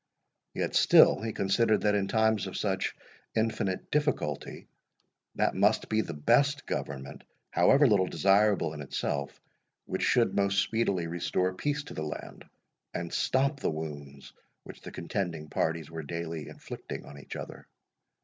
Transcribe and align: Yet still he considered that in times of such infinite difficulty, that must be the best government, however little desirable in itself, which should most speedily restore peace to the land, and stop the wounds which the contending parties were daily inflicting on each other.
Yet 0.55 0.73
still 0.75 1.21
he 1.21 1.31
considered 1.31 1.81
that 1.81 1.93
in 1.93 2.07
times 2.07 2.47
of 2.47 2.57
such 2.57 2.95
infinite 3.35 3.91
difficulty, 3.91 4.67
that 5.35 5.53
must 5.53 5.89
be 5.89 6.01
the 6.01 6.15
best 6.15 6.65
government, 6.65 7.23
however 7.51 7.85
little 7.85 8.07
desirable 8.07 8.73
in 8.73 8.81
itself, 8.81 9.39
which 9.85 10.01
should 10.01 10.33
most 10.33 10.63
speedily 10.63 11.05
restore 11.05 11.53
peace 11.53 11.83
to 11.83 11.93
the 11.93 12.01
land, 12.01 12.45
and 12.95 13.13
stop 13.13 13.59
the 13.59 13.69
wounds 13.69 14.33
which 14.63 14.81
the 14.81 14.91
contending 14.91 15.49
parties 15.49 15.91
were 15.91 16.01
daily 16.01 16.47
inflicting 16.49 17.05
on 17.05 17.19
each 17.19 17.35
other. 17.35 17.67